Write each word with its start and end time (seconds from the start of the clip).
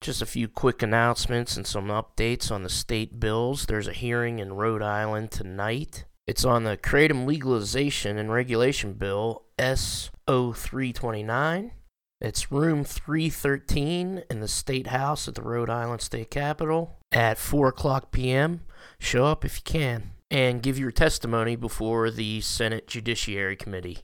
Just 0.00 0.22
a 0.22 0.26
few 0.26 0.48
quick 0.48 0.82
announcements 0.82 1.56
and 1.56 1.66
some 1.66 1.88
updates 1.88 2.50
on 2.50 2.62
the 2.62 2.68
state 2.68 3.18
bills. 3.18 3.66
There's 3.66 3.88
a 3.88 3.92
hearing 3.92 4.38
in 4.38 4.52
Rhode 4.52 4.82
Island 4.82 5.30
tonight. 5.30 6.04
It's 6.26 6.44
on 6.44 6.64
the 6.64 6.76
Kratom 6.76 7.26
Legalization 7.26 8.18
and 8.18 8.32
Regulation 8.32 8.94
Bill 8.94 9.44
S0329. 9.58 11.70
It's 12.20 12.50
room 12.50 12.84
313 12.84 14.24
in 14.30 14.40
the 14.40 14.48
State 14.48 14.88
House 14.88 15.28
at 15.28 15.34
the 15.34 15.42
Rhode 15.42 15.70
Island 15.70 16.00
State 16.00 16.30
Capitol 16.30 16.98
at 17.12 17.38
4 17.38 17.68
o'clock 17.68 18.10
p.m. 18.10 18.62
Show 18.98 19.26
up 19.26 19.44
if 19.44 19.58
you 19.58 19.62
can 19.64 20.12
and 20.30 20.62
give 20.62 20.78
your 20.78 20.90
testimony 20.90 21.56
before 21.56 22.10
the 22.10 22.40
Senate 22.40 22.88
Judiciary 22.88 23.56
Committee. 23.56 23.98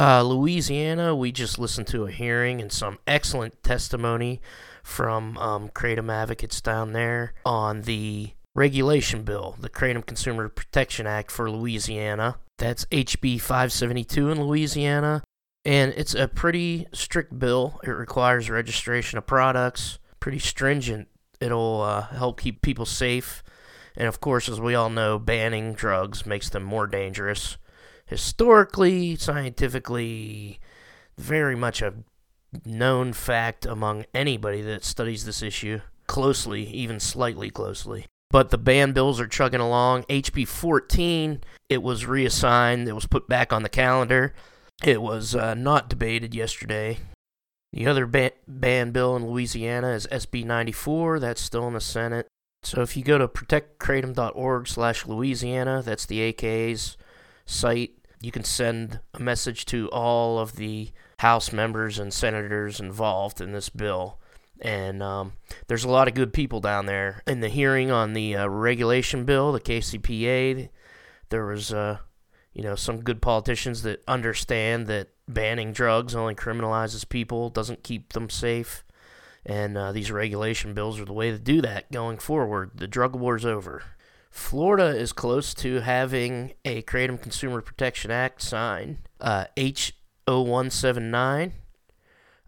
Uh, 0.00 0.22
Louisiana, 0.22 1.14
we 1.14 1.30
just 1.30 1.58
listened 1.58 1.86
to 1.88 2.06
a 2.06 2.10
hearing 2.10 2.62
and 2.62 2.72
some 2.72 2.98
excellent 3.06 3.62
testimony 3.62 4.40
from 4.82 5.36
um, 5.36 5.68
Kratom 5.68 6.10
advocates 6.10 6.62
down 6.62 6.94
there 6.94 7.34
on 7.44 7.82
the 7.82 8.30
regulation 8.54 9.24
bill, 9.24 9.56
the 9.60 9.68
Kratom 9.68 10.06
Consumer 10.06 10.48
Protection 10.48 11.06
Act 11.06 11.30
for 11.30 11.50
Louisiana. 11.50 12.38
That's 12.56 12.86
HB 12.86 13.42
572 13.42 14.30
in 14.30 14.42
Louisiana. 14.42 15.22
And 15.66 15.92
it's 15.94 16.14
a 16.14 16.28
pretty 16.28 16.86
strict 16.94 17.38
bill. 17.38 17.78
It 17.84 17.90
requires 17.90 18.48
registration 18.48 19.18
of 19.18 19.26
products, 19.26 19.98
pretty 20.18 20.38
stringent. 20.38 21.08
It'll 21.42 21.82
uh, 21.82 22.06
help 22.06 22.40
keep 22.40 22.62
people 22.62 22.86
safe. 22.86 23.42
And 23.98 24.08
of 24.08 24.18
course, 24.18 24.48
as 24.48 24.62
we 24.62 24.74
all 24.74 24.88
know, 24.88 25.18
banning 25.18 25.74
drugs 25.74 26.24
makes 26.24 26.48
them 26.48 26.62
more 26.62 26.86
dangerous. 26.86 27.58
Historically, 28.10 29.14
scientifically, 29.14 30.58
very 31.16 31.54
much 31.54 31.80
a 31.80 31.94
known 32.64 33.12
fact 33.12 33.64
among 33.64 34.04
anybody 34.12 34.60
that 34.62 34.84
studies 34.84 35.24
this 35.24 35.44
issue 35.44 35.80
closely, 36.08 36.64
even 36.64 36.98
slightly 36.98 37.50
closely. 37.50 38.06
But 38.28 38.50
the 38.50 38.58
ban 38.58 38.90
bills 38.90 39.20
are 39.20 39.28
chugging 39.28 39.60
along. 39.60 40.02
HB 40.04 40.48
14, 40.48 41.44
it 41.68 41.84
was 41.84 42.04
reassigned, 42.04 42.88
it 42.88 42.94
was 42.94 43.06
put 43.06 43.28
back 43.28 43.52
on 43.52 43.62
the 43.62 43.68
calendar. 43.68 44.34
It 44.82 45.00
was 45.00 45.36
uh, 45.36 45.54
not 45.54 45.88
debated 45.88 46.34
yesterday. 46.34 46.98
The 47.72 47.86
other 47.86 48.06
ban, 48.06 48.90
bill 48.90 49.14
in 49.14 49.28
Louisiana 49.28 49.90
is 49.90 50.08
SB 50.08 50.44
94. 50.44 51.20
That's 51.20 51.40
still 51.40 51.68
in 51.68 51.74
the 51.74 51.80
Senate. 51.80 52.26
So 52.64 52.82
if 52.82 52.96
you 52.96 53.04
go 53.04 53.18
to 53.18 53.28
protectkratom.org 53.28 54.66
slash 54.66 55.06
Louisiana, 55.06 55.80
that's 55.84 56.06
the 56.06 56.20
AKA's 56.22 56.96
site, 57.46 57.99
you 58.20 58.30
can 58.30 58.44
send 58.44 59.00
a 59.14 59.20
message 59.20 59.64
to 59.66 59.88
all 59.90 60.38
of 60.38 60.56
the 60.56 60.90
House 61.18 61.52
members 61.52 61.98
and 61.98 62.12
senators 62.12 62.80
involved 62.80 63.40
in 63.40 63.52
this 63.52 63.68
bill. 63.68 64.18
And 64.60 65.02
um, 65.02 65.32
there's 65.68 65.84
a 65.84 65.90
lot 65.90 66.08
of 66.08 66.14
good 66.14 66.32
people 66.32 66.60
down 66.60 66.86
there. 66.86 67.22
In 67.26 67.40
the 67.40 67.48
hearing 67.48 67.90
on 67.90 68.12
the 68.12 68.36
uh, 68.36 68.46
regulation 68.46 69.24
bill, 69.24 69.52
the 69.52 69.60
KCPA, 69.60 70.68
there 71.30 71.46
was 71.46 71.72
uh, 71.72 71.98
you 72.52 72.62
know, 72.62 72.74
some 72.74 73.02
good 73.02 73.22
politicians 73.22 73.82
that 73.82 74.02
understand 74.08 74.86
that 74.88 75.08
banning 75.28 75.72
drugs 75.72 76.14
only 76.14 76.34
criminalizes 76.34 77.08
people, 77.08 77.48
doesn't 77.48 77.84
keep 77.84 78.12
them 78.12 78.28
safe. 78.28 78.84
And 79.46 79.78
uh, 79.78 79.92
these 79.92 80.10
regulation 80.10 80.74
bills 80.74 81.00
are 81.00 81.04
the 81.04 81.12
way 81.12 81.30
to 81.30 81.38
do 81.38 81.62
that 81.62 81.90
going 81.90 82.18
forward. 82.18 82.72
The 82.74 82.88
drug 82.88 83.16
war's 83.16 83.46
over. 83.46 83.82
Florida 84.30 84.96
is 84.96 85.12
close 85.12 85.52
to 85.54 85.80
having 85.80 86.52
a 86.64 86.82
Kratom 86.82 87.20
Consumer 87.20 87.60
Protection 87.60 88.10
Act 88.10 88.40
signed, 88.40 88.98
uh, 89.20 89.46
H0179. 89.56 91.52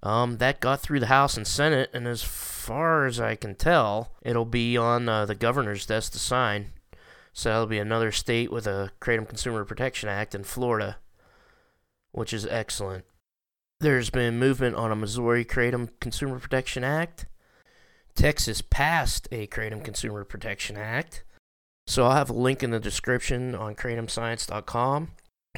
Um, 0.04 0.38
that 0.38 0.60
got 0.60 0.80
through 0.80 1.00
the 1.00 1.06
House 1.06 1.36
and 1.36 1.46
Senate, 1.46 1.90
and 1.92 2.08
as 2.08 2.22
far 2.22 3.06
as 3.06 3.20
I 3.20 3.34
can 3.36 3.54
tell, 3.54 4.12
it'll 4.22 4.44
be 4.44 4.76
on 4.76 5.08
uh, 5.08 5.26
the 5.26 5.34
governor's 5.34 5.86
desk 5.86 6.12
to 6.12 6.18
sign. 6.18 6.72
So 7.32 7.48
that'll 7.48 7.66
be 7.66 7.78
another 7.78 8.12
state 8.12 8.50
with 8.50 8.66
a 8.66 8.92
Kratom 9.00 9.28
Consumer 9.28 9.64
Protection 9.64 10.08
Act 10.08 10.34
in 10.34 10.44
Florida, 10.44 10.98
which 12.10 12.32
is 12.32 12.46
excellent. 12.46 13.04
There's 13.80 14.10
been 14.10 14.38
movement 14.38 14.76
on 14.76 14.92
a 14.92 14.96
Missouri 14.96 15.44
Kratom 15.44 15.88
Consumer 16.00 16.38
Protection 16.38 16.84
Act. 16.84 17.26
Texas 18.14 18.60
passed 18.60 19.28
a 19.32 19.46
Kratom 19.46 19.82
Consumer 19.84 20.24
Protection 20.24 20.76
Act. 20.76 21.24
So 21.86 22.04
I'll 22.04 22.16
have 22.16 22.30
a 22.30 22.34
link 22.34 22.62
in 22.62 22.70
the 22.70 22.80
description 22.80 23.54
on 23.54 23.74
kratomscience.com 23.74 25.10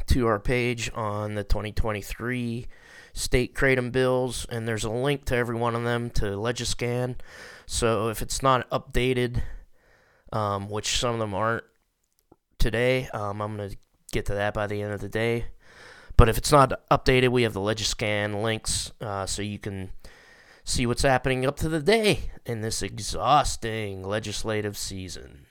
to 0.06 0.26
our 0.26 0.40
page 0.40 0.90
on 0.94 1.34
the 1.34 1.44
2023 1.44 2.66
state 3.12 3.54
kratom 3.54 3.92
bills, 3.92 4.46
and 4.50 4.66
there's 4.66 4.84
a 4.84 4.90
link 4.90 5.24
to 5.26 5.36
every 5.36 5.54
one 5.54 5.74
of 5.76 5.84
them 5.84 6.10
to 6.10 6.24
Legiscan. 6.24 7.16
So 7.66 8.08
if 8.08 8.20
it's 8.20 8.42
not 8.42 8.68
updated, 8.70 9.42
um, 10.32 10.68
which 10.68 10.98
some 10.98 11.14
of 11.14 11.20
them 11.20 11.34
aren't 11.34 11.64
today. 12.58 13.08
Um, 13.14 13.40
I'm 13.40 13.56
going 13.56 13.70
to 13.70 13.76
get 14.12 14.26
to 14.26 14.34
that 14.34 14.54
by 14.54 14.66
the 14.66 14.82
end 14.82 14.92
of 14.92 15.00
the 15.00 15.08
day. 15.08 15.46
But 16.16 16.28
if 16.28 16.38
it's 16.38 16.52
not 16.52 16.72
updated, 16.90 17.30
we 17.30 17.42
have 17.42 17.52
the 17.52 17.60
Legiscan 17.60 18.42
links 18.42 18.92
uh, 19.00 19.26
so 19.26 19.42
you 19.42 19.58
can 19.58 19.90
see 20.64 20.86
what's 20.86 21.02
happening 21.02 21.44
up 21.44 21.56
to 21.58 21.68
the 21.68 21.80
day 21.80 22.30
in 22.46 22.62
this 22.62 22.82
exhausting 22.82 24.02
legislative 24.02 24.78
season. 24.78 25.46